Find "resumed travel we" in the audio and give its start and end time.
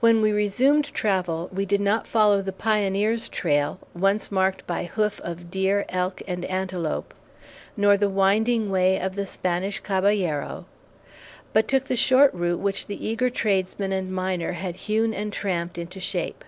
0.32-1.64